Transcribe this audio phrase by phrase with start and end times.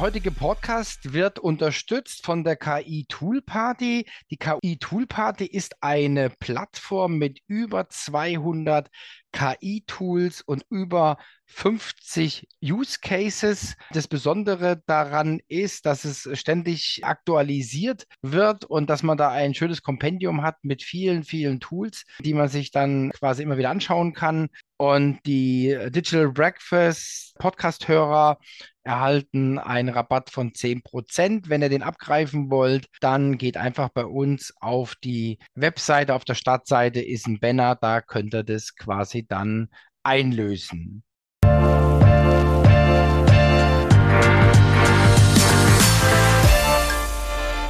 [0.00, 4.06] Der heutige Podcast wird unterstützt von der KI Tool Party.
[4.30, 8.88] Die KI Tool Party ist eine Plattform mit über 200
[9.32, 13.74] KI-Tools und über 50 Use Cases.
[13.92, 19.82] Das Besondere daran ist, dass es ständig aktualisiert wird und dass man da ein schönes
[19.82, 24.48] Kompendium hat mit vielen, vielen Tools, die man sich dann quasi immer wieder anschauen kann.
[24.76, 28.38] Und die Digital Breakfast Podcast-Hörer
[28.82, 31.48] erhalten einen Rabatt von 10%.
[31.48, 36.14] Wenn ihr den abgreifen wollt, dann geht einfach bei uns auf die Webseite.
[36.14, 39.68] Auf der Startseite ist ein Banner, da könnt ihr das quasi dann
[40.02, 41.02] einlösen.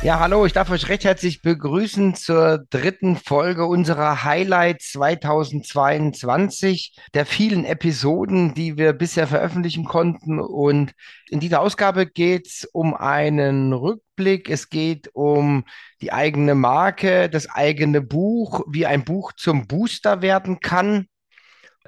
[0.03, 7.27] Ja, hallo, ich darf euch recht herzlich begrüßen zur dritten Folge unserer Highlights 2022, der
[7.27, 10.41] vielen Episoden, die wir bisher veröffentlichen konnten.
[10.41, 10.93] Und
[11.29, 15.65] in dieser Ausgabe geht es um einen Rückblick, es geht um
[16.01, 21.09] die eigene Marke, das eigene Buch, wie ein Buch zum Booster werden kann.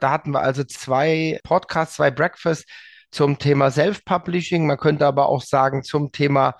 [0.03, 2.67] Da hatten wir also zwei Podcasts, zwei Breakfasts
[3.13, 4.67] zum Thema Self-Publishing.
[4.67, 6.57] Man könnte aber auch sagen zum Thema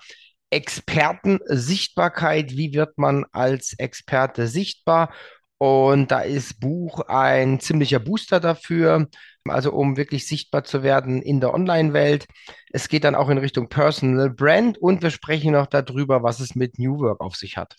[0.49, 2.51] Expertensichtbarkeit.
[2.51, 5.11] Wie wird man als Experte sichtbar?
[5.57, 9.09] Und da ist Buch ein ziemlicher Booster dafür,
[9.45, 12.27] also um wirklich sichtbar zu werden in der Online-Welt.
[12.71, 16.55] Es geht dann auch in Richtung Personal Brand und wir sprechen noch darüber, was es
[16.55, 17.75] mit New Work auf sich hat.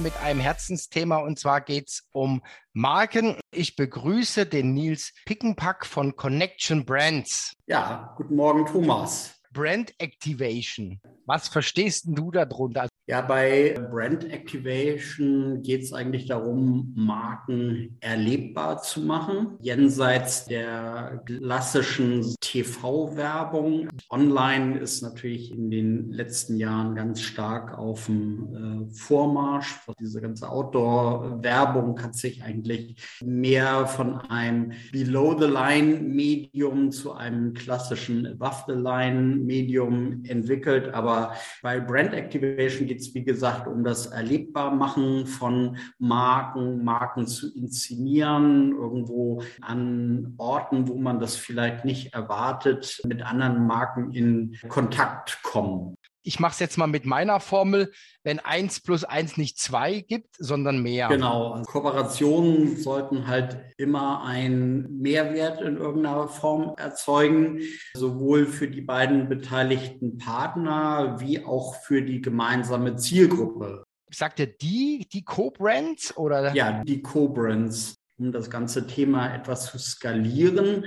[0.00, 2.42] Mit einem Herzensthema und zwar geht es um
[2.72, 3.38] Marken.
[3.52, 7.52] Ich begrüße den Nils Pickenpack von Connection Brands.
[7.66, 9.40] Ja, guten Morgen, Thomas.
[9.52, 11.00] Brand Activation.
[11.26, 12.88] Was verstehst du darunter?
[13.06, 22.24] Ja, bei Brand Activation geht es eigentlich darum, Marken erlebbar zu machen, jenseits der klassischen
[22.40, 23.88] TV-Werbung.
[24.08, 29.80] Online ist natürlich in den letzten Jahren ganz stark auf dem äh, Vormarsch.
[30.00, 40.94] Diese ganze Outdoor-Werbung hat sich eigentlich mehr von einem Below-the-Line-Medium zu einem klassischen Above-the-Line-Medium entwickelt.
[40.94, 47.26] Aber bei Brand Activation geht geht es, wie gesagt, um das Erlebbarmachen von Marken, Marken
[47.26, 54.56] zu inszenieren, irgendwo an Orten, wo man das vielleicht nicht erwartet, mit anderen Marken in
[54.68, 57.92] Kontakt kommen ich mache es jetzt mal mit meiner Formel,
[58.22, 61.08] wenn 1 plus 1 nicht 2 gibt, sondern mehr.
[61.08, 67.60] Genau, also Kooperationen sollten halt immer einen Mehrwert in irgendeiner Form erzeugen,
[67.94, 73.84] sowohl für die beiden beteiligten Partner wie auch für die gemeinsame Zielgruppe.
[74.10, 76.54] Sagt ihr die, die Co-Brands oder?
[76.54, 80.84] Ja, die Co-Brands um das ganze Thema etwas zu skalieren,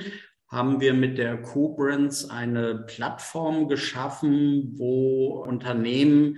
[0.47, 6.37] haben wir mit der Kobrands eine Plattform geschaffen, wo Unternehmen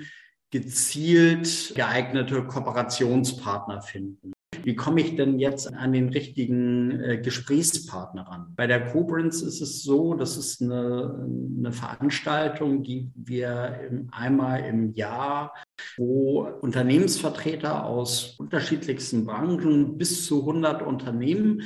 [0.52, 4.34] gezielt geeignete Kooperationspartner finden.
[4.64, 8.54] Wie komme ich denn jetzt an den richtigen äh, Gesprächspartner ran?
[8.56, 11.28] Bei der Kobrands ist es so, das ist eine,
[11.58, 15.54] eine Veranstaltung, die wir einmal im Jahr,
[15.98, 21.62] wo Unternehmensvertreter aus unterschiedlichsten Branchen bis zu 100 Unternehmen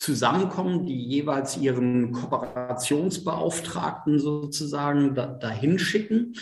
[0.00, 6.34] zusammenkommen, die jeweils ihren Kooperationsbeauftragten sozusagen da, dahin schicken.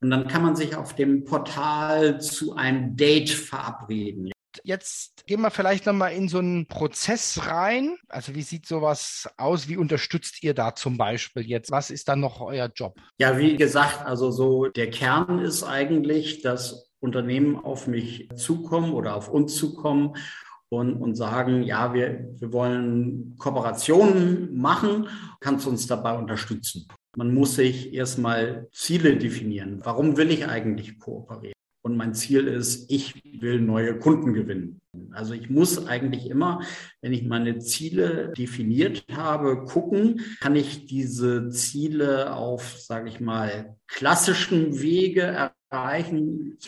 [0.00, 4.32] Und dann kann man sich auf dem Portal zu einem Date verabreden.
[4.62, 7.96] Jetzt gehen wir vielleicht nochmal in so einen Prozess rein.
[8.08, 9.68] Also wie sieht sowas aus?
[9.68, 11.70] Wie unterstützt ihr da zum Beispiel jetzt?
[11.70, 12.96] Was ist dann noch euer Job?
[13.18, 19.16] Ja, wie gesagt, also so der Kern ist eigentlich, dass Unternehmen auf mich zukommen oder
[19.16, 20.14] auf uns zukommen
[20.78, 25.08] und, und sagen, ja, wir, wir wollen Kooperationen machen,
[25.40, 26.86] kannst du uns dabei unterstützen.
[27.16, 29.80] Man muss sich erstmal Ziele definieren.
[29.84, 31.54] Warum will ich eigentlich kooperieren?
[31.82, 34.80] Und mein Ziel ist, ich will neue Kunden gewinnen.
[35.12, 36.62] Also ich muss eigentlich immer,
[37.02, 43.76] wenn ich meine Ziele definiert habe, gucken, kann ich diese Ziele auf, sage ich mal,
[43.86, 46.58] klassischen Wege erreichen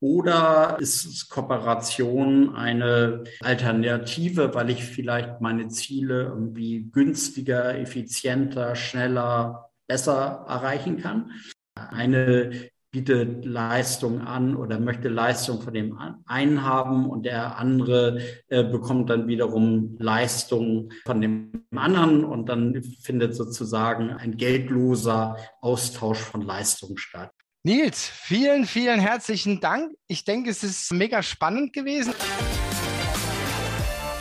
[0.00, 10.44] oder ist Kooperation eine Alternative, weil ich vielleicht meine Ziele irgendwie günstiger, effizienter, schneller, besser
[10.48, 11.30] erreichen kann?
[11.74, 18.64] Eine bietet Leistung an oder möchte Leistung von dem einen haben und der andere äh,
[18.64, 26.40] bekommt dann wiederum Leistung von dem anderen und dann findet sozusagen ein geldloser Austausch von
[26.40, 27.35] Leistung statt.
[27.66, 29.90] Nils, vielen, vielen herzlichen Dank.
[30.06, 32.14] Ich denke, es ist mega spannend gewesen.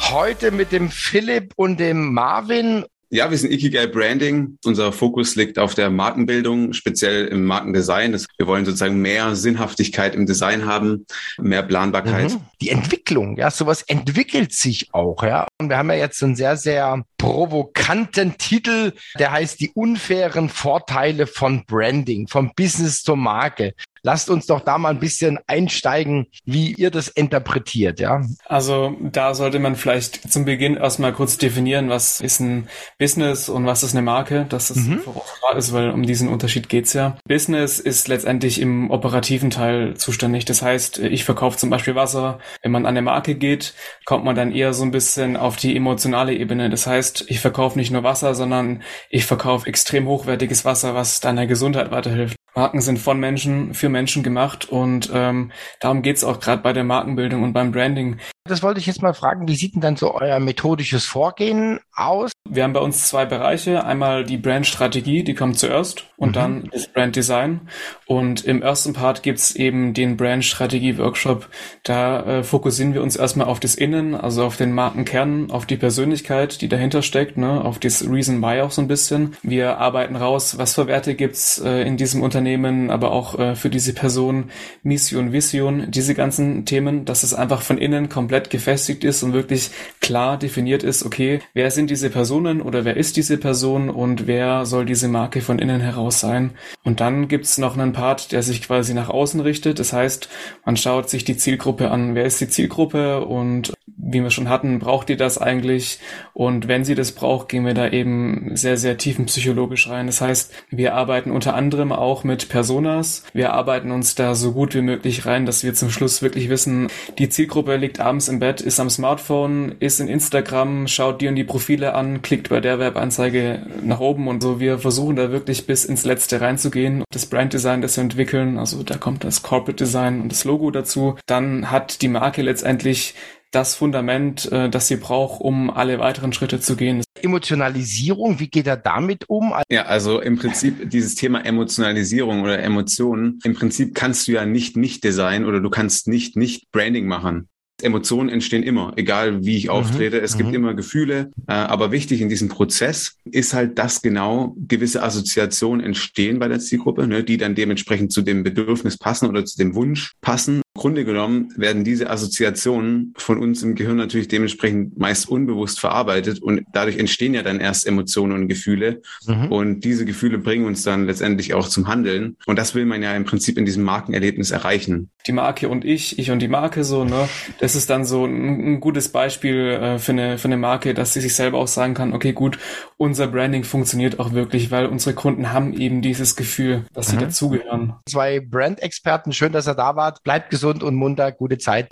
[0.01, 2.86] Heute mit dem Philipp und dem Marvin.
[3.10, 4.57] Ja, wir sind Ikigai Branding.
[4.66, 8.13] Unser Fokus liegt auf der Markenbildung, speziell im Markendesign.
[8.38, 11.06] Wir wollen sozusagen mehr Sinnhaftigkeit im Design haben,
[11.38, 12.31] mehr Planbarkeit.
[12.31, 12.42] Mhm.
[12.62, 15.48] Die Entwicklung, ja, sowas entwickelt sich auch, ja.
[15.60, 21.28] Und wir haben ja jetzt einen sehr, sehr provokanten Titel, der heißt die unfairen Vorteile
[21.28, 23.74] von Branding, vom Business zur Marke.
[24.06, 28.22] Lasst uns doch da mal ein bisschen einsteigen, wie ihr das interpretiert, ja?
[28.46, 32.68] Also da sollte man vielleicht zum Beginn erstmal kurz definieren, was ist ein
[33.00, 35.02] Business und was ist eine Marke, dass das mhm.
[35.02, 37.18] klar ist, weil um diesen Unterschied geht's ja.
[37.28, 40.46] Business ist letztendlich im operativen Teil zuständig.
[40.46, 42.38] Das heißt, ich verkaufe zum Beispiel Wasser.
[42.62, 43.74] Wenn man an eine Marke geht,
[44.06, 46.69] kommt man dann eher so ein bisschen auf die emotionale Ebene.
[46.69, 51.48] Das heißt, ich verkaufe nicht nur Wasser, sondern ich verkaufe extrem hochwertiges Wasser, was deiner
[51.48, 52.35] Gesundheit weiterhilft.
[52.56, 56.86] Marken sind von Menschen für Menschen gemacht und ähm, darum geht's auch gerade bei der
[56.86, 58.18] Markenbildung und beim Branding.
[58.47, 62.31] Das wollte ich jetzt mal fragen, wie sieht denn dann so euer methodisches Vorgehen aus?
[62.47, 63.83] Wir haben bei uns zwei Bereiche.
[63.83, 66.33] Einmal die Brandstrategie, die kommt zuerst und mhm.
[66.33, 67.62] dann das Branddesign.
[68.06, 71.50] Und im ersten Part gibt's eben den Brandstrategie-Workshop.
[71.81, 75.77] Da äh, fokussieren wir uns erstmal auf das Innen, also auf den Markenkern, auf die
[75.77, 77.65] Persönlichkeit, die dahinter steckt, ne?
[77.65, 79.36] auf das Reason Why auch so ein bisschen.
[79.41, 83.71] Wir arbeiten raus, was für Werte gibt's äh, in diesem Unternehmen, aber auch äh, für
[83.71, 84.51] diese Person,
[84.83, 89.32] Mission, Vision, diese ganzen Themen, dass es einfach von innen komplett komplett gefestigt ist und
[89.32, 89.70] wirklich
[90.02, 94.66] klar definiert ist, okay, wer sind diese Personen oder wer ist diese Person und wer
[94.66, 96.52] soll diese Marke von innen heraus sein.
[96.84, 99.80] Und dann gibt's noch einen Part, der sich quasi nach außen richtet.
[99.80, 100.28] Das heißt,
[100.66, 102.14] man schaut sich die Zielgruppe an.
[102.14, 106.00] Wer ist die Zielgruppe und wie wir schon hatten, braucht ihr das eigentlich?
[106.34, 110.08] Und wenn sie das braucht, gehen wir da eben sehr, sehr tiefenpsychologisch rein.
[110.08, 113.24] Das heißt, wir arbeiten unter anderem auch mit Personas.
[113.34, 116.88] Wir arbeiten uns da so gut wie möglich rein, dass wir zum Schluss wirklich wissen,
[117.20, 121.36] die Zielgruppe liegt abends im Bett, ist am Smartphone, ist in Instagram, schaut die und
[121.36, 124.60] die Profile an, klickt bei der Webanzeige nach oben und so.
[124.60, 127.04] Wir versuchen da wirklich bis ins Letzte reinzugehen.
[127.12, 131.16] Das Branddesign, das wir entwickeln, also da kommt das Corporate Design und das Logo dazu.
[131.28, 133.14] Dann hat die Marke letztendlich
[133.56, 137.04] das Fundament, äh, das sie braucht, um alle weiteren Schritte zu gehen.
[137.22, 139.54] Emotionalisierung, wie geht er damit um?
[139.72, 144.75] Ja, also im Prinzip dieses Thema Emotionalisierung oder Emotionen, im Prinzip kannst du ja nicht
[144.75, 147.48] nicht designen oder du kannst nicht nicht Branding machen.
[147.81, 150.22] Emotionen entstehen immer, egal wie ich mhm, auftrete.
[150.22, 150.56] Es gibt mhm.
[150.56, 151.31] immer Gefühle.
[151.48, 156.60] Äh, aber wichtig in diesem Prozess ist halt, dass genau gewisse Assoziationen entstehen bei der
[156.60, 160.62] Zielgruppe, ne, die dann dementsprechend zu dem Bedürfnis passen oder zu dem Wunsch passen.
[160.86, 166.44] Im Grunde genommen werden diese Assoziationen von uns im Gehirn natürlich dementsprechend meist unbewusst verarbeitet
[166.44, 169.02] und dadurch entstehen ja dann erst Emotionen und Gefühle.
[169.26, 169.52] Mhm.
[169.52, 172.38] Und diese Gefühle bringen uns dann letztendlich auch zum Handeln.
[172.46, 175.10] Und das will man ja im Prinzip in diesem Markenerlebnis erreichen.
[175.26, 177.28] Die Marke und ich, ich und die Marke so, ne?
[177.60, 181.14] Das ist dann so ein, ein gutes Beispiel äh, für, eine, für eine Marke, dass
[181.14, 182.60] sie sich selber auch sagen kann, okay, gut,
[182.98, 187.22] unser Branding funktioniert auch wirklich, weil unsere Kunden haben eben dieses Gefühl, dass sie mhm.
[187.22, 187.94] dazugehören.
[188.08, 190.16] Zwei Brand-Experten, schön, dass er da war.
[190.24, 191.88] Bleibt gesund gesund und munter, gute Zeit.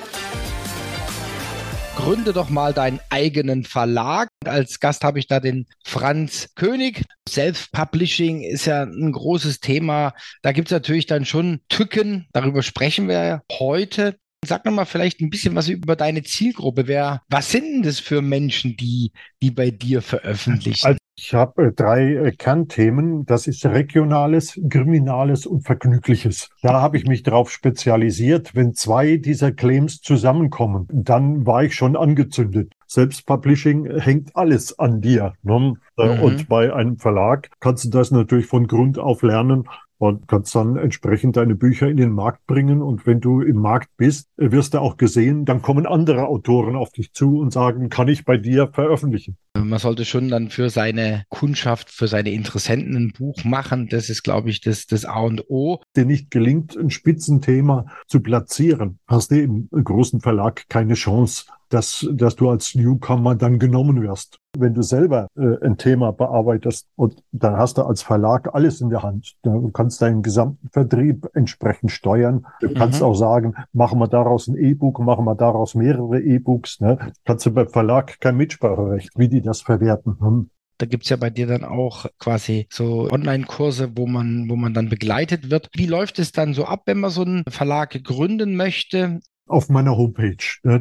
[1.95, 4.27] Gründe doch mal deinen eigenen Verlag.
[4.45, 7.03] Als Gast habe ich da den Franz König.
[7.29, 10.13] Self-Publishing ist ja ein großes Thema.
[10.41, 12.27] Da gibt es natürlich dann schon Tücken.
[12.33, 14.17] Darüber sprechen wir heute.
[14.45, 16.87] Sag noch mal vielleicht ein bisschen was über deine Zielgruppe.
[16.87, 20.85] Wer, was sind denn das für Menschen, die, die bei dir veröffentlichen?
[20.85, 23.25] Also ich habe äh, drei äh, Kernthemen.
[23.25, 26.49] Das ist regionales, kriminales und vergnügliches.
[26.61, 28.55] Da habe ich mich darauf spezialisiert.
[28.55, 32.73] Wenn zwei dieser Claims zusammenkommen, dann war ich schon angezündet.
[32.93, 35.33] Selbstpublishing hängt alles an dir.
[35.41, 35.73] Ne?
[35.97, 36.21] Äh, mhm.
[36.21, 40.75] Und bei einem Verlag kannst du das natürlich von Grund auf lernen und kannst dann
[40.75, 42.81] entsprechend deine Bücher in den Markt bringen.
[42.81, 46.91] Und wenn du im Markt bist, wirst du auch gesehen, dann kommen andere Autoren auf
[46.91, 49.37] dich zu und sagen, kann ich bei dir veröffentlichen?
[49.55, 53.87] Man sollte schon dann für seine Kundschaft, für seine Interessenten ein Buch machen.
[53.89, 55.79] Das ist, glaube ich, das, das A und O.
[55.95, 62.07] Dir nicht gelingt, ein Spitzenthema zu platzieren, hast du im großen Verlag keine Chance dass,
[62.11, 64.37] dass du als Newcomer dann genommen wirst.
[64.57, 68.89] Wenn du selber äh, ein Thema bearbeitest und dann hast du als Verlag alles in
[68.89, 69.33] der Hand.
[69.41, 72.45] Du kannst deinen gesamten Vertrieb entsprechend steuern.
[72.61, 72.75] Du mhm.
[72.75, 76.79] kannst auch sagen, machen wir daraus ein E-Book, machen wir daraus mehrere E-Books.
[76.79, 77.11] Ne?
[77.25, 80.17] Kannst du beim Verlag kein Mitspracherecht, wie die das verwerten.
[80.19, 80.49] Hm.
[80.77, 84.73] Da gibt es ja bei dir dann auch quasi so Online-Kurse, wo man, wo man
[84.73, 85.69] dann begleitet wird.
[85.73, 89.21] Wie läuft es dann so ab, wenn man so einen Verlag gründen möchte?
[89.47, 90.37] Auf meiner Homepage.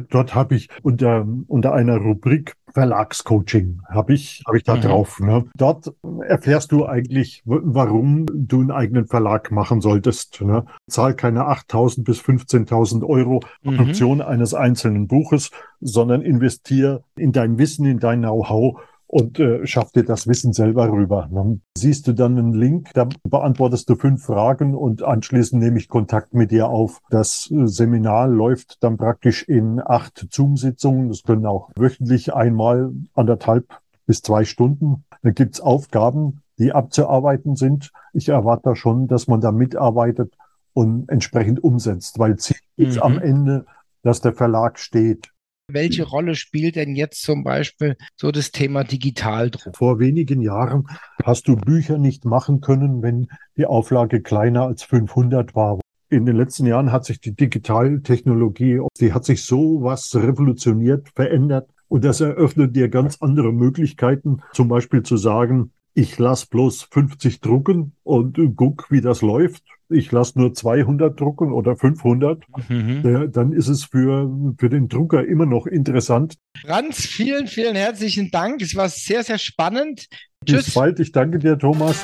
[0.09, 4.81] Dort habe ich unter, unter einer Rubrik Verlagscoaching habe ich, habe ich da mhm.
[4.81, 5.19] drauf.
[5.19, 5.45] Ne?
[5.55, 5.93] Dort
[6.27, 10.41] erfährst du eigentlich, warum du einen eigenen Verlag machen solltest.
[10.41, 10.65] Ne?
[10.89, 13.75] Zahl keine 8.000 bis 15.000 Euro mhm.
[13.75, 15.51] Produktion eines einzelnen Buches,
[15.81, 18.81] sondern investier in dein Wissen, in dein Know-how
[19.13, 21.29] und äh, schafft dir das Wissen selber rüber.
[21.31, 25.87] Dann siehst du dann einen Link, da beantwortest du fünf Fragen und anschließend nehme ich
[25.87, 26.99] Kontakt mit dir auf.
[27.11, 31.09] Das äh, Seminar läuft dann praktisch in acht Zoom-Sitzungen.
[31.09, 33.67] Das können auch wöchentlich einmal anderthalb
[34.07, 35.03] bis zwei Stunden.
[35.21, 37.91] Da gibt's Aufgaben, die abzuarbeiten sind.
[38.13, 40.33] Ich erwarte schon, dass man da mitarbeitet
[40.73, 42.85] und entsprechend umsetzt, weil Ziel mhm.
[42.85, 43.67] ist am Ende,
[44.01, 45.32] dass der Verlag steht.
[45.73, 49.75] Welche Rolle spielt denn jetzt zum Beispiel so das Thema Digitaldruck?
[49.75, 50.85] Vor wenigen Jahren
[51.23, 53.27] hast du Bücher nicht machen können, wenn
[53.57, 55.79] die Auflage kleiner als 500 war.
[56.11, 61.67] In den letzten Jahren hat sich die Digitaltechnologie, die hat sich so was revolutioniert, verändert.
[61.87, 67.39] Und das eröffnet dir ganz andere Möglichkeiten, zum Beispiel zu sagen, ich lasse bloß 50
[67.39, 69.63] drucken und guck, wie das läuft.
[69.89, 72.43] Ich lasse nur 200 drucken oder 500.
[72.67, 73.05] Mhm.
[73.05, 76.35] Äh, dann ist es für, für den Drucker immer noch interessant.
[76.65, 78.61] Franz, vielen, vielen herzlichen Dank.
[78.61, 80.07] Es war sehr, sehr spannend.
[80.45, 80.65] Tschüss.
[80.65, 80.99] Bis bald.
[80.99, 82.03] Ich danke dir, Thomas.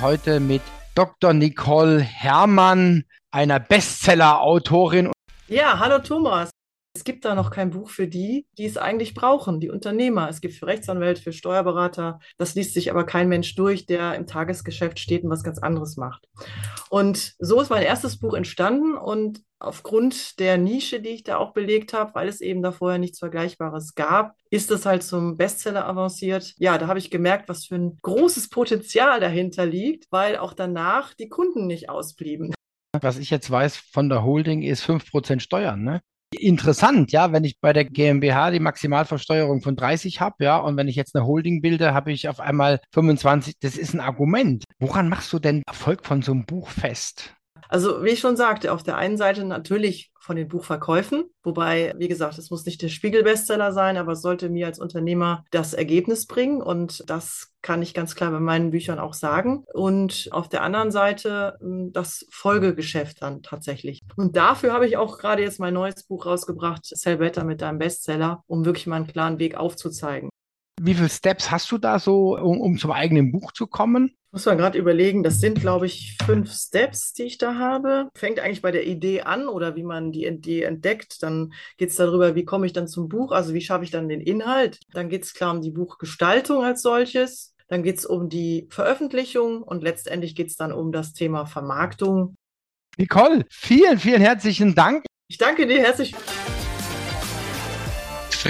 [0.00, 0.62] Heute mit
[0.94, 1.34] Dr.
[1.34, 5.10] Nicole Herrmann, einer Bestseller-Autorin.
[5.48, 6.50] Ja, hallo Thomas.
[6.92, 10.28] Es gibt da noch kein Buch für die, die es eigentlich brauchen, die Unternehmer.
[10.28, 12.18] Es gibt für Rechtsanwälte, für Steuerberater.
[12.36, 15.96] Das liest sich aber kein Mensch durch, der im Tagesgeschäft steht und was ganz anderes
[15.96, 16.26] macht.
[16.88, 21.52] Und so ist mein erstes Buch entstanden und aufgrund der Nische, die ich da auch
[21.52, 25.86] belegt habe, weil es eben da vorher nichts Vergleichbares gab, ist es halt zum Bestseller
[25.86, 26.54] avanciert.
[26.56, 31.14] Ja, da habe ich gemerkt, was für ein großes Potenzial dahinter liegt, weil auch danach
[31.14, 32.52] die Kunden nicht ausblieben.
[33.00, 36.00] Was ich jetzt weiß von der Holding ist 5% Steuern, ne?
[36.38, 40.88] Interessant, ja, wenn ich bei der GmbH die Maximalversteuerung von 30 habe, ja, und wenn
[40.88, 43.54] ich jetzt eine Holding bilde, habe ich auf einmal 25.
[43.60, 44.64] Das ist ein Argument.
[44.78, 47.34] Woran machst du denn Erfolg von so einem Buch fest?
[47.68, 52.08] Also, wie ich schon sagte, auf der einen Seite natürlich von den Buchverkäufen, wobei, wie
[52.08, 56.26] gesagt, es muss nicht der Spiegel-Bestseller sein, aber es sollte mir als Unternehmer das Ergebnis
[56.26, 59.64] bringen und das kann ich ganz klar bei meinen Büchern auch sagen.
[59.72, 64.00] Und auf der anderen Seite hm, das Folgegeschäft dann tatsächlich.
[64.16, 67.78] Und dafür habe ich auch gerade jetzt mein neues Buch rausgebracht, Sell Better mit deinem
[67.78, 70.30] Bestseller, um wirklich mal einen klaren Weg aufzuzeigen.
[70.80, 74.16] Wie viele Steps hast du da so, um, um zum eigenen Buch zu kommen?
[74.32, 78.08] Muss man gerade überlegen, das sind, glaube ich, fünf Steps, die ich da habe.
[78.14, 81.22] Fängt eigentlich bei der Idee an oder wie man die Idee entdeckt.
[81.22, 84.08] Dann geht es darüber, wie komme ich dann zum Buch, also wie schaffe ich dann
[84.08, 84.78] den Inhalt.
[84.92, 87.54] Dann geht es klar um die Buchgestaltung als solches.
[87.66, 92.36] Dann geht es um die Veröffentlichung und letztendlich geht es dann um das Thema Vermarktung.
[92.98, 95.04] Nicole, vielen, vielen herzlichen Dank.
[95.28, 96.14] Ich danke dir herzlich.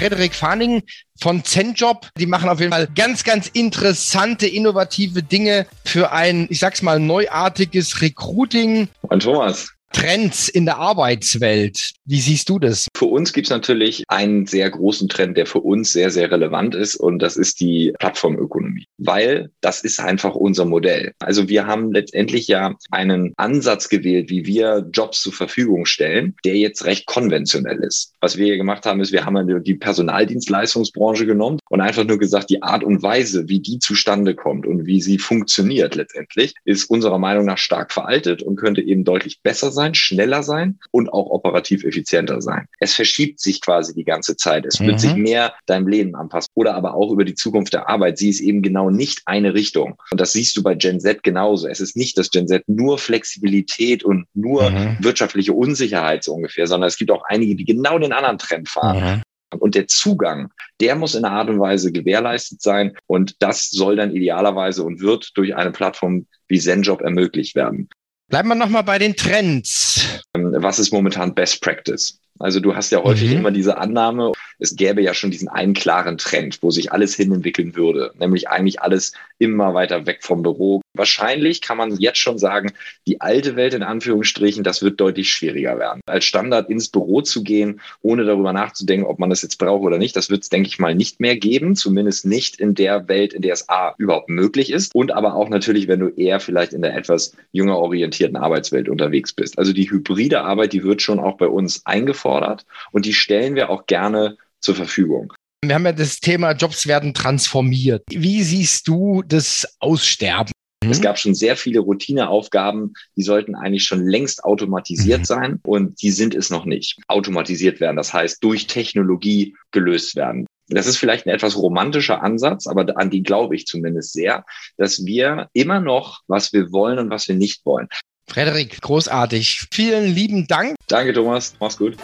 [0.01, 0.81] Frederik Farning
[1.19, 2.09] von Zenjob.
[2.17, 6.99] Die machen auf jeden Fall ganz, ganz interessante, innovative Dinge für ein, ich sag's mal,
[6.99, 8.87] neuartiges Recruiting.
[9.03, 9.71] Und Thomas.
[9.93, 11.91] Trends in der Arbeitswelt.
[12.05, 12.87] Wie siehst du das?
[12.95, 16.75] Für uns gibt es natürlich einen sehr großen Trend, der für uns sehr, sehr relevant
[16.75, 21.13] ist und das ist die Plattformökonomie, weil das ist einfach unser Modell.
[21.19, 26.55] Also wir haben letztendlich ja einen Ansatz gewählt, wie wir Jobs zur Verfügung stellen, der
[26.55, 28.13] jetzt recht konventionell ist.
[28.21, 32.49] Was wir hier gemacht haben, ist, wir haben die Personaldienstleistungsbranche genommen und einfach nur gesagt,
[32.49, 37.19] die Art und Weise, wie die zustande kommt und wie sie funktioniert letztendlich, ist unserer
[37.19, 41.27] Meinung nach stark veraltet und könnte eben deutlich besser sein sein, schneller sein und auch
[41.29, 42.67] operativ effizienter sein.
[42.79, 44.65] Es verschiebt sich quasi die ganze Zeit.
[44.65, 44.99] Es wird mhm.
[44.99, 48.17] sich mehr deinem Leben anpassen oder aber auch über die Zukunft der Arbeit.
[48.17, 49.97] Sie ist eben genau nicht eine Richtung.
[50.11, 51.67] Und das siehst du bei Gen Z genauso.
[51.67, 54.97] Es ist nicht, dass Gen Z nur Flexibilität und nur mhm.
[54.99, 59.17] wirtschaftliche Unsicherheit so ungefähr, sondern es gibt auch einige, die genau den anderen Trend fahren.
[59.17, 59.21] Mhm.
[59.59, 62.95] Und der Zugang, der muss in einer Art und Weise gewährleistet sein.
[63.07, 67.89] Und das soll dann idealerweise und wird durch eine Plattform wie ZenJob ermöglicht werden.
[68.31, 70.21] Bleiben wir nochmal bei den Trends.
[70.33, 72.17] Ähm, was ist momentan Best Practice?
[72.39, 73.39] Also du hast ja häufig mhm.
[73.39, 77.33] immer diese Annahme, es gäbe ja schon diesen einen klaren Trend, wo sich alles hin
[77.33, 80.81] entwickeln würde, nämlich eigentlich alles immer weiter weg vom Büro.
[80.93, 82.73] Wahrscheinlich kann man jetzt schon sagen,
[83.07, 85.99] die alte Welt in Anführungsstrichen, das wird deutlich schwieriger werden.
[86.05, 89.97] Als Standard ins Büro zu gehen, ohne darüber nachzudenken, ob man das jetzt braucht oder
[89.97, 91.75] nicht, das wird es, denke ich mal, nicht mehr geben.
[91.75, 94.93] Zumindest nicht in der Welt, in der es A überhaupt möglich ist.
[94.93, 99.33] Und aber auch natürlich, wenn du eher vielleicht in der etwas jünger orientierten Arbeitswelt unterwegs
[99.33, 99.57] bist.
[99.57, 103.71] Also die hybride Arbeit, die wird schon auch bei uns eingefordert und die stellen wir
[103.71, 105.33] auch gerne zur Verfügung.
[105.63, 108.03] Wir haben ja das Thema Jobs werden transformiert.
[108.09, 110.51] Wie siehst du das Aussterben?
[110.83, 115.25] Es gab schon sehr viele Routineaufgaben, die sollten eigentlich schon längst automatisiert mhm.
[115.25, 116.97] sein und die sind es noch nicht.
[117.07, 120.47] Automatisiert werden, das heißt durch Technologie gelöst werden.
[120.69, 124.43] Das ist vielleicht ein etwas romantischer Ansatz, aber an die glaube ich zumindest sehr,
[124.77, 127.87] dass wir immer noch, was wir wollen und was wir nicht wollen.
[128.27, 129.67] Frederik, großartig.
[129.71, 130.75] Vielen lieben Dank.
[130.87, 131.53] Danke, Thomas.
[131.59, 131.97] Mach's gut.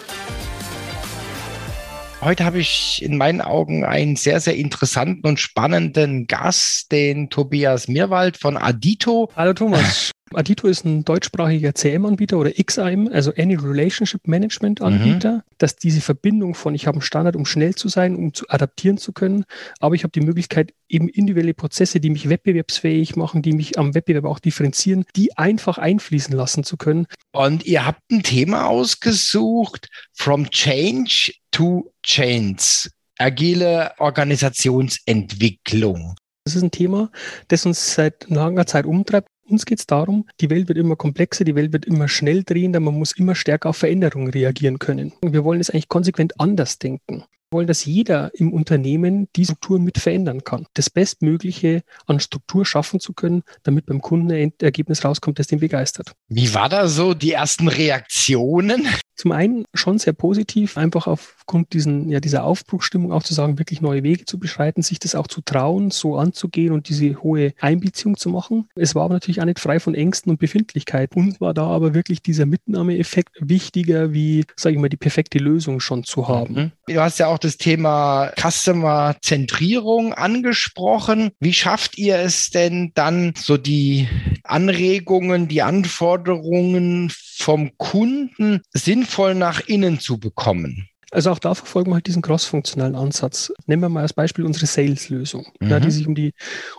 [2.20, 7.88] Heute habe ich in meinen Augen einen sehr, sehr interessanten und spannenden Gast, den Tobias
[7.88, 9.30] Mirwald von Adito.
[9.36, 10.12] Hallo Thomas.
[10.34, 15.42] Adito ist ein deutschsprachiger CM-Anbieter oder XAM, also Any Relationship Management Anbieter, mhm.
[15.58, 18.98] dass diese Verbindung von ich habe einen Standard, um schnell zu sein, um zu adaptieren
[18.98, 19.46] zu können,
[19.80, 23.96] aber ich habe die Möglichkeit, eben individuelle Prozesse, die mich wettbewerbsfähig machen, die mich am
[23.96, 27.08] Wettbewerb auch differenzieren, die einfach einfließen lassen zu können.
[27.32, 36.16] Und ihr habt ein Thema ausgesucht, From Change to Change, agile Organisationsentwicklung.
[36.46, 37.12] Das ist ein Thema,
[37.50, 39.28] das uns seit langer Zeit umtreibt.
[39.50, 42.82] Uns geht es darum, die Welt wird immer komplexer, die Welt wird immer schnell drehender,
[42.82, 45.14] man muss immer stärker auf Veränderungen reagieren können.
[45.22, 49.98] Wir wollen es eigentlich konsequent anders denken wollen, dass jeder im Unternehmen die Struktur mit
[49.98, 50.66] verändern kann.
[50.74, 55.60] Das Bestmögliche an Struktur schaffen zu können, damit beim Kunden ein Ergebnis rauskommt, das den
[55.60, 56.14] begeistert.
[56.28, 58.88] Wie war da so die ersten Reaktionen?
[59.16, 63.82] Zum einen schon sehr positiv, einfach aufgrund diesen, ja, dieser Aufbruchstimmung auch zu sagen, wirklich
[63.82, 68.16] neue Wege zu beschreiten, sich das auch zu trauen, so anzugehen und diese hohe Einbeziehung
[68.16, 68.68] zu machen.
[68.76, 71.20] Es war aber natürlich auch nicht frei von Ängsten und Befindlichkeiten.
[71.20, 75.80] Uns war da aber wirklich dieser Mitnahmeeffekt wichtiger, wie, sage ich mal, die perfekte Lösung
[75.80, 76.54] schon zu haben.
[76.54, 76.72] Mhm.
[76.94, 81.32] Du hast ja auch das Thema Customer-Zentrierung angesprochen.
[81.40, 84.08] Wie schafft ihr es denn dann, so die
[84.44, 90.90] Anregungen, die Anforderungen vom Kunden sinnvoll nach innen zu bekommen?
[91.12, 93.54] Also auch da verfolgen wir halt diesen cross-funktionalen Ansatz.
[93.66, 95.70] Nehmen wir mal als Beispiel unsere Sales-Lösung, mhm.
[95.70, 96.34] ja, die sich um die,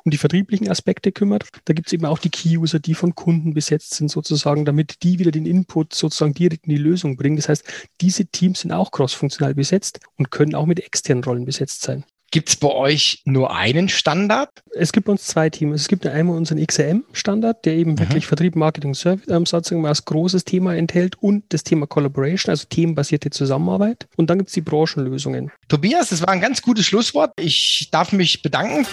[0.04, 1.49] um die vertrieblichen Aspekte kümmert.
[1.64, 5.18] Da gibt es eben auch die Key-User, die von Kunden besetzt sind sozusagen, damit die
[5.18, 7.37] wieder den Input sozusagen direkt in die Lösung bringen.
[7.37, 7.64] Das heißt,
[8.02, 12.04] diese Teams sind auch cross-funktional besetzt und können auch mit externen Rollen besetzt sein.
[12.30, 14.50] Gibt es bei euch nur einen Standard?
[14.75, 15.80] Es gibt bei uns zwei Teams.
[15.80, 18.00] Es gibt einmal unseren XRM-Standard, der eben mhm.
[18.00, 22.66] wirklich Vertrieb, Marketing, Service ähm, sozusagen als großes Thema enthält und das Thema Collaboration, also
[22.68, 24.06] themenbasierte Zusammenarbeit.
[24.16, 25.50] Und dann gibt es die Branchenlösungen.
[25.68, 27.32] Tobias, das war ein ganz gutes Schlusswort.
[27.40, 28.87] Ich darf mich bedanken.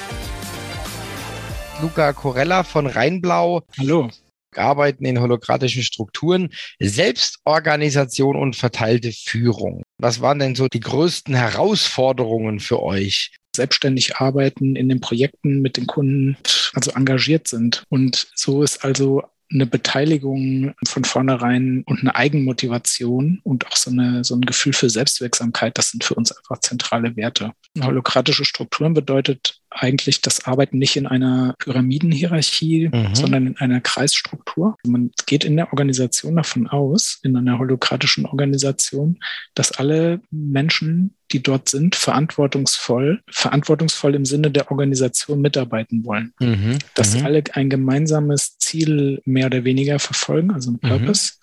[1.82, 3.63] Luca Corella von Rheinblau.
[3.78, 4.10] Hallo.
[4.58, 9.84] Arbeiten in holokratischen Strukturen, Selbstorganisation und verteilte Führung.
[9.98, 13.32] Was waren denn so die größten Herausforderungen für euch?
[13.56, 16.38] selbstständig arbeiten in den Projekten mit den Kunden,
[16.74, 17.84] also engagiert sind.
[17.89, 24.24] Und so ist also eine Beteiligung von vornherein und eine Eigenmotivation und auch so, eine,
[24.24, 27.52] so ein Gefühl für Selbstwirksamkeit, das sind für uns einfach zentrale Werte.
[27.82, 33.14] Holokratische Strukturen bedeutet eigentlich das Arbeiten nicht in einer Pyramidenhierarchie, mhm.
[33.14, 34.78] sondern in einer Kreisstruktur.
[34.86, 39.20] Man geht in der Organisation davon aus, in einer holokratischen Organisation,
[39.54, 46.34] dass alle Menschen die dort sind, verantwortungsvoll, verantwortungsvoll im Sinne der Organisation mitarbeiten wollen.
[46.40, 46.78] Mhm.
[46.94, 47.26] Dass mhm.
[47.26, 50.88] alle ein gemeinsames Ziel mehr oder weniger verfolgen, also ein mhm.
[50.88, 51.34] Purpose,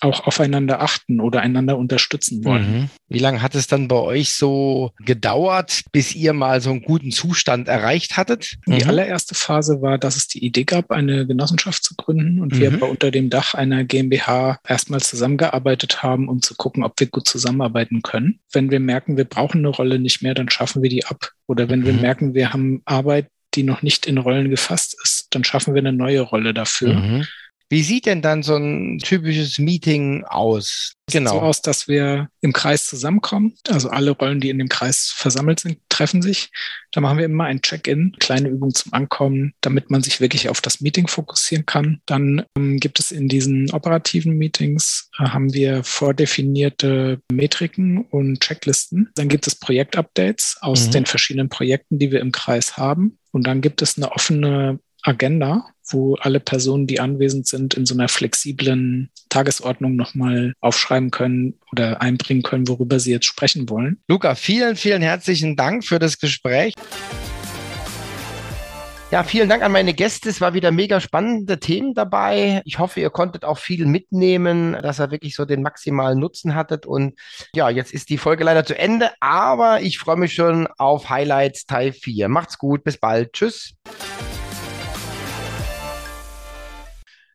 [0.00, 2.72] auch aufeinander achten oder einander unterstützen wollen.
[2.72, 2.90] Mhm.
[3.08, 7.10] Wie lange hat es dann bei euch so gedauert, bis ihr mal so einen guten
[7.10, 8.56] Zustand erreicht hattet?
[8.66, 8.88] Die mhm.
[8.88, 12.58] allererste Phase war, dass es die Idee gab, eine Genossenschaft zu gründen und mhm.
[12.60, 17.06] wir aber unter dem Dach einer GmbH erstmal zusammengearbeitet haben, um zu gucken, ob wir
[17.06, 18.40] gut zusammenarbeiten können.
[18.52, 21.30] Wenn wir merken, wir brauchen eine Rolle nicht mehr, dann schaffen wir die ab.
[21.46, 22.00] Oder wenn wir mhm.
[22.00, 25.92] merken, wir haben Arbeit, die noch nicht in Rollen gefasst ist, dann schaffen wir eine
[25.92, 26.94] neue Rolle dafür.
[26.94, 27.26] Mhm.
[27.72, 30.92] Wie sieht denn dann so ein typisches Meeting aus?
[31.10, 31.30] Genau.
[31.30, 33.54] Sieht so aus, dass wir im Kreis zusammenkommen.
[33.66, 36.50] Also alle Rollen, die in dem Kreis versammelt sind, treffen sich.
[36.90, 40.60] Da machen wir immer ein Check-in, kleine Übung zum Ankommen, damit man sich wirklich auf
[40.60, 42.02] das Meeting fokussieren kann.
[42.04, 49.08] Dann ähm, gibt es in diesen operativen Meetings, äh, haben wir vordefinierte Metriken und Checklisten.
[49.14, 50.90] Dann gibt es Projektupdates aus mhm.
[50.90, 53.16] den verschiedenen Projekten, die wir im Kreis haben.
[53.30, 57.94] Und dann gibt es eine offene Agenda, wo alle Personen, die anwesend sind, in so
[57.94, 64.00] einer flexiblen Tagesordnung nochmal aufschreiben können oder einbringen können, worüber sie jetzt sprechen wollen.
[64.08, 66.74] Luca, vielen, vielen herzlichen Dank für das Gespräch.
[69.12, 70.30] Ja, vielen Dank an meine Gäste.
[70.30, 72.62] Es war wieder mega spannende Themen dabei.
[72.64, 76.86] Ich hoffe, ihr konntet auch viel mitnehmen, dass ihr wirklich so den maximalen Nutzen hattet.
[76.86, 77.18] Und
[77.54, 81.66] ja, jetzt ist die Folge leider zu Ende, aber ich freue mich schon auf Highlights
[81.66, 82.30] Teil 4.
[82.30, 83.34] Macht's gut, bis bald.
[83.34, 83.74] Tschüss.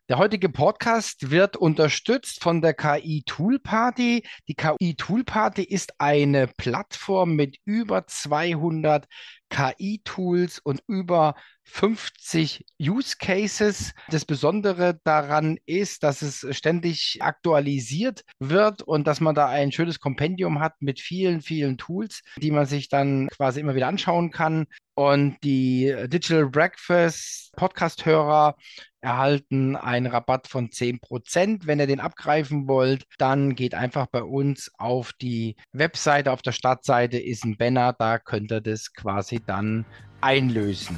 [0.09, 4.23] Der heutige Podcast wird unterstützt von der KI Tool Party.
[4.47, 9.05] Die KI Tool Party ist eine Plattform mit über 200
[9.49, 13.93] KI-Tools und über 50 Use Cases.
[14.09, 19.99] Das Besondere daran ist, dass es ständig aktualisiert wird und dass man da ein schönes
[19.99, 24.67] Kompendium hat mit vielen, vielen Tools, die man sich dann quasi immer wieder anschauen kann.
[24.95, 28.55] Und die Digital Breakfast Podcast-Hörer
[29.01, 31.67] erhalten einen Rabatt von 10%.
[31.67, 36.31] Wenn ihr den abgreifen wollt, dann geht einfach bei uns auf die Webseite.
[36.31, 39.85] Auf der Startseite ist ein Banner, da könnt ihr das quasi dann
[40.21, 40.97] einlösen.